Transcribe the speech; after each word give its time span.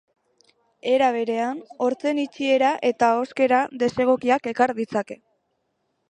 Era 0.91 1.09
berean, 1.15 1.59
hortzen 1.87 2.21
itxiera 2.23 2.71
eta 2.89 3.09
ahoskera 3.17 3.59
desegokiak 3.83 4.49
ekar 4.53 4.73
ditzake. 4.79 5.19